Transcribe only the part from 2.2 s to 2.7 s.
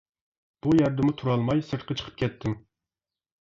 كەتتىم.